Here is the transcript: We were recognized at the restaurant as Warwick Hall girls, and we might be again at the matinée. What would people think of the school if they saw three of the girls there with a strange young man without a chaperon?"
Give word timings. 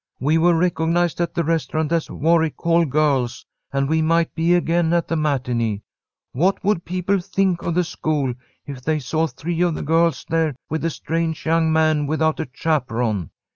We 0.19 0.39
were 0.39 0.55
recognized 0.55 1.21
at 1.21 1.35
the 1.35 1.43
restaurant 1.43 1.91
as 1.91 2.09
Warwick 2.09 2.55
Hall 2.57 2.85
girls, 2.85 3.45
and 3.71 3.87
we 3.87 4.01
might 4.01 4.33
be 4.33 4.55
again 4.55 4.93
at 4.93 5.07
the 5.07 5.13
matinée. 5.13 5.83
What 6.31 6.63
would 6.63 6.85
people 6.85 7.19
think 7.19 7.61
of 7.61 7.75
the 7.75 7.83
school 7.83 8.33
if 8.65 8.81
they 8.81 8.97
saw 8.97 9.27
three 9.27 9.61
of 9.61 9.75
the 9.75 9.83
girls 9.83 10.25
there 10.27 10.55
with 10.71 10.83
a 10.85 10.89
strange 10.89 11.45
young 11.45 11.71
man 11.71 12.07
without 12.07 12.39
a 12.39 12.47
chaperon?" 12.51 13.29